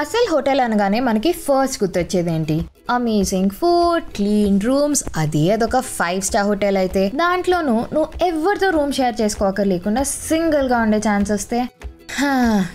[0.00, 6.46] అసలు హోటల్ అనగానే మనకి ఫస్ట్ గుర్తొచ్చేది ఏంటి అమేజింగ్ ఫుడ్ క్లీన్ రూమ్స్ అది అదొక ఫైవ్ స్టార్
[6.46, 7.08] హోటల్ అయితే.
[7.08, 11.68] దాంట్లోనూ నువ్వు ఎవరితో రూమ్ షేర్ చేసుకోక లేకుండా సింగిల్గా ఉండే ఛాన్స్ వస్తే.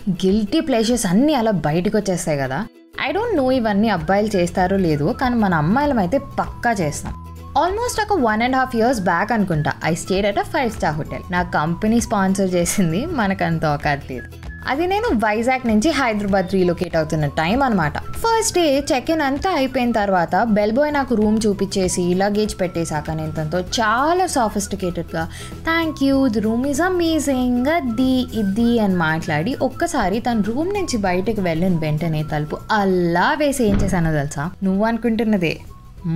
[0.10, 2.68] గిల్టీ ప్లేసెస్ అన్నీ అలా బయటకు వచ్చేస్తాయి కదా.
[3.08, 7.14] ఐ డోంట్ నో ఇవన్నీ అబ్బాయిలు చేస్తారో లేదు కానీ మన అమ్మాయిలం అయితే పక్కా చేస్తాం.
[7.58, 11.22] ఆల్మోస్ట్ ఒక one and half years back అనుకుంటా I stayed at a five star hotel
[11.32, 14.43] నా కంపెనీ స్పాన్సర్ చేసింది మనకంత ఒక లేదు.
[14.72, 19.92] అది నేను వైజాగ్ నుంచి హైదరాబాద్ రీలొకేట్ అవుతున్న టైం అనమాట ఫస్ట్ డే చెక్ ఇన్ అంతా అయిపోయిన
[19.98, 25.24] తర్వాత బెల్ బాయ్ నాకు రూమ్ చూపించేసి లగేజ్ పెట్టేశాక నేను తనతో చాలా సాఫిస్టికేటెడ్గా
[25.66, 31.42] thank you the room is amazing అది ఇది అని మాట్లాడి ఒక్కసారి తన రూమ్ నుంచి బయటకు
[31.42, 34.46] వెళ్ళిన వెంటనే తలుపు అల్లా వేసి ఏం చేశానో తెలుసా?
[34.64, 35.54] నువ్వు అనుకుంటున్నదే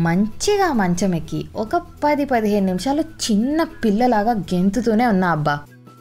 [0.05, 5.55] మంచిగా మంచం ఎక్కి ఒక పది పదిహేను నిమిషాలు చిన్న పిల్లలాగా గెంతుతూనే ఉన్నా అబ్బా.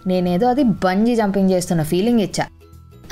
[0.07, 2.47] నేనేదో అది బంజీ జంపింగ్ చేస్తున్న ఫీలింగ్ ఇచ్చా.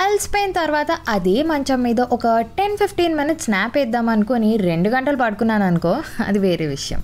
[0.00, 5.64] అలసిపోయిన తర్వాత అదే మంచం మీద ఒక టెన్ ఫిఫ్టీన్ మినిట్స్ స్నాప్ వేద్దాం అనుకొని రెండు గంటలు పడుకున్నాను
[5.64, 7.02] అనుకో అది వేరే విషయం.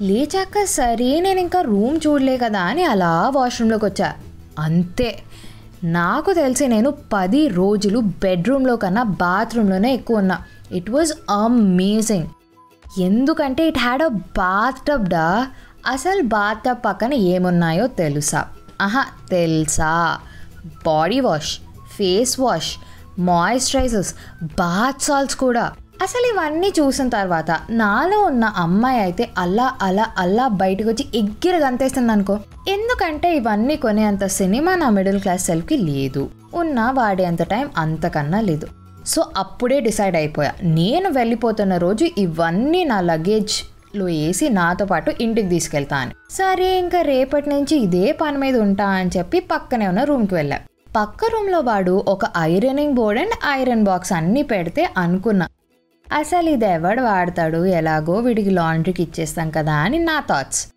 [0.00, 4.12] లేచాక సరే నేను ఇంకా రూమ్ చూడలే కదా అని అలా వాష్రూమ్లోకి వచ్చా.
[4.58, 5.18] అంతే.
[5.84, 10.38] నాకు తెలిసి నేను పది రోజులు బెడ్రూమ్లో కన్నా బాత్రూంలోనే ఎక్కువ ఉన్నా.
[10.72, 12.26] ఇట్ వాజ్ అమేజింగ్
[13.00, 15.46] ఎందుకంటే it had a bath tub డా?
[15.86, 18.46] అసలు బాత్ టబ్ పక్కన ఏమున్నాయో తెలుసా?
[18.82, 20.18] ఆహా తెలుసా?
[20.86, 21.58] Body wash
[21.96, 22.70] face wash
[23.18, 25.72] moisturisers bath salts కూడా.
[26.02, 32.12] అసలు ఇవన్నీ చూసిన తర్వాత నాలో ఉన్న అమ్మాయి అయితే అలా అలా అల్లా బయటకు వచ్చి ఎగ్గిర గంతేస్తుంది
[32.12, 32.38] అనుకో
[32.68, 36.30] ఎందుకంటే ఇవన్నీ కొనేంత సినిమా నా మిడిల్ క్లాస్ సెల్ఫ్కి లేదు.
[36.54, 38.66] ఉన్న వాడేంత టైం అంతకన్నా లేదు.
[39.06, 40.52] సో అప్పుడే డిసైడ్ అయిపోయా.
[40.62, 43.52] నేను వెళ్ళిపోతున్న రోజు ఇవన్నీ నా లగేజ్
[43.96, 49.10] లోయేసి వేసి నాతో పాటు ఇంటికి తీసుకెళ్తాను సరే ఇంకా రేపటి నుంచి ఇదే పని మీద ఉంటా అని
[49.16, 50.60] చెప్పి పక్కనే ఉన్న రూమ్కి వెళ్ళా.
[50.96, 55.48] పక్క రూమ్లో వాడు ఒక ironing board and iron box అన్నీ పెడితే అనుకున్నా.
[56.12, 57.64] అసలు ఇది ఎవడు వాడతాడు?
[57.64, 60.68] ఎలాగో వీడికి లాండ్రీకి ఇచ్చేస్తాం కదా అని నా థాట్స్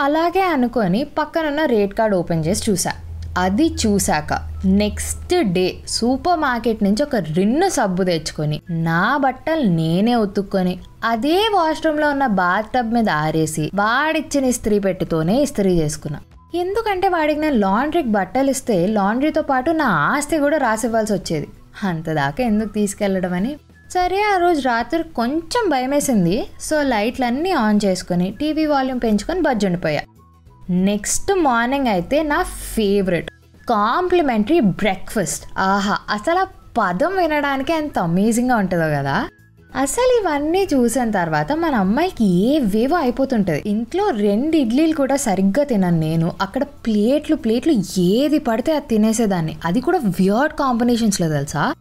[0.00, 2.92] అలాగే అనుకొని పక్కనున్న రేట్ కార్డ్ ఓపెన్ చేసి చూసా.
[3.36, 4.32] అది చూశాక
[4.64, 12.10] నెక్స్ట్ డే సూపర్ మార్కెట్ నుంచి ఒక రిన్ను సబ్బు తెచ్చుకొని నా బట్టలు నేనే ఉతుక్కొని అదే వాష్రూమ్లో
[12.10, 16.20] ఉన్న బాత్ టబ్ మీద ఆరేసి వాడిచ్చిన ఇస్త్రీ పెట్టితోనే ఇస్త్రీ చేసుకున్నా.
[16.54, 21.48] ఎందుకంటే వాడికి నేను లాండ్రీకి బట్టలు ఇస్తే లాండ్రీతో పాటు నా ఆస్తి కూడా రాసివ్వాల్సి వచ్చేది.
[21.84, 23.56] అంతదాకా ఎందుకు తీసుకెళ్ళడం అని?
[23.90, 26.46] సరే ఆ రోజు రాత్రి కొంచెం భయమేసింది.
[26.60, 30.00] సో లైట్లన్నీ ఆన్ చేసుకొని టీవీ వాల్యూమ్ పెంచుకొని బజ్జుండిపోయా.
[30.70, 33.30] నెక్స్ట్ మార్నింగ్ అయితే నా ఫేవరెట్
[33.68, 35.58] కాంప్లిమెంటరీ బ్రేక్ఫాస్ట్.
[35.58, 36.46] ఆహా అసలు ఆ
[36.78, 39.28] పదం వినడానికి ఎంత అమేజింగ్గా ఉంటుందో కదా.
[39.76, 43.62] అసలు ఇవన్నీ చూసిన తర్వాత మన అమ్మాయికి ఏవేవో అయిపోతుంటుంది.
[43.66, 46.32] ఇంట్లో రెండు ఇడ్లీలు కూడా సరిగ్గా తినను నేను.
[46.40, 49.56] అక్కడ ప్లేట్లు ప్లేట్లు ఏది పడితే అది తినేసేదాన్ని.
[49.64, 51.74] అది కూడా వియర్డ్ కాంబినేషన్స్లో తెలుసా?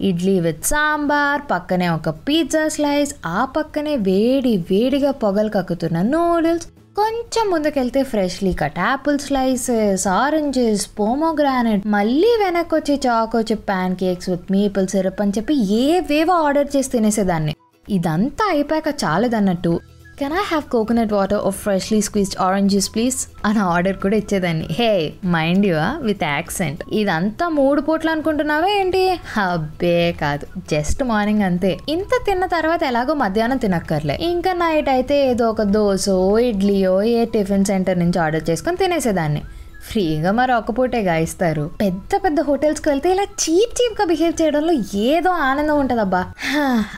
[0.00, 6.66] ఇడ్లీ విత్ సాంబార్ పక్కనే ఒక పిజ్జా స్లైస్ ఆ పక్కనే వేడి వేడిగా పొగలు కక్కుతున్న నూడిల్స్
[6.96, 14.52] కొంచెం ముందుకెళ్తే freshly cut apple slices oranges pomegranate మళ్ళీ వెనక్కి వచ్చి choco chip pancakes with
[14.52, 17.54] maple syrup అని చెప్పి ఏవేవో ఆర్డర్ చేసి తినేసేదాన్ని.
[17.88, 19.80] ఇదంతా అయిపోయాక చాలదన్నట్టు.
[20.18, 24.66] Can I have coconut water of freshly squeezed oranges please అని ఆర్డర్ కూడా ఇచ్చేదాన్ని.
[24.70, 29.02] Hey mind you with accent ఇదంతా మూడు పూట్లు అనుకుంటున్నావా ఏంటి?
[29.46, 30.46] అబ్బే కాదు.
[30.70, 31.78] జస్ట్ మార్నింగ్ అంతే.
[31.88, 34.18] ఇంత తిన్న తర్వాత ఎలాగో మధ్యాహ్నం తినక్కర్లే.
[34.20, 36.08] ఇంకా నైట్ అయితే ఏదో ఒక దోశ
[36.50, 39.42] ఇడ్లీయో ఏ టిఫిన్ సెంటర్ నుంచి ఆర్డర్ చేసుకొని తినేసేదాన్ని.
[39.84, 45.78] ఫ్రీగా మరి ఒక్క ఇస్తారు పెద్ద పెద్ద హోటల్స్కి వెళ్తే ఇలా చీప్ చీప్గా బిహేవ్ చేయడంలో ఏదో ఆనందం
[45.78, 46.32] ఉంటుందబ్బా.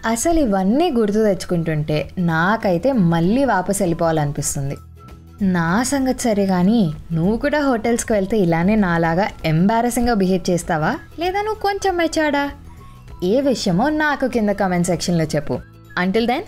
[0.06, 4.76] అసలు ఇవన్నీ గుర్తు తెచ్చుకుంటుంటే నాకైతే మళ్ళీ వాపస్ వెళ్ళిపోవాలనిపిస్తుంది.
[5.42, 10.96] నా సంగతి సరే కానీ నువ్వు కూడా హోటల్స్కి వెళ్తే ఇలానే నాలాగా ఎంబారసింగ్గా బిహేవ్ చేస్తావా?
[11.18, 12.50] లేదా నువ్వు కొంచెం మెచ్చాడా?
[13.24, 15.58] ఏ విషయమో నాకు కింద కమెంట్ సెక్షన్లో చెప్పు.
[15.98, 16.42] Until then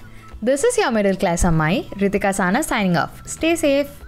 [0.45, 4.08] this is your middle class అమ్మాయి Ritika Sana signing off stay safe